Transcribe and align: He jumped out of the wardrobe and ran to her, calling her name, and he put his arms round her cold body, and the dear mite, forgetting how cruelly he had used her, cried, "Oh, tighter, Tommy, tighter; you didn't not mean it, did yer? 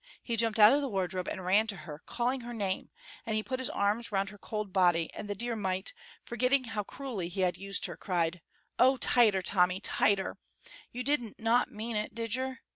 He 0.23 0.35
jumped 0.35 0.59
out 0.59 0.73
of 0.73 0.81
the 0.81 0.89
wardrobe 0.89 1.27
and 1.27 1.45
ran 1.45 1.67
to 1.67 1.75
her, 1.75 1.99
calling 1.99 2.41
her 2.41 2.55
name, 2.55 2.89
and 3.23 3.35
he 3.35 3.43
put 3.43 3.59
his 3.59 3.69
arms 3.69 4.11
round 4.11 4.29
her 4.31 4.37
cold 4.39 4.73
body, 4.73 5.13
and 5.13 5.29
the 5.29 5.35
dear 5.35 5.55
mite, 5.55 5.93
forgetting 6.23 6.63
how 6.63 6.81
cruelly 6.81 7.27
he 7.29 7.41
had 7.41 7.55
used 7.55 7.85
her, 7.85 7.95
cried, 7.95 8.41
"Oh, 8.79 8.97
tighter, 8.97 9.43
Tommy, 9.43 9.79
tighter; 9.79 10.37
you 10.91 11.03
didn't 11.03 11.39
not 11.39 11.71
mean 11.71 11.95
it, 11.95 12.15
did 12.15 12.33
yer? 12.33 12.61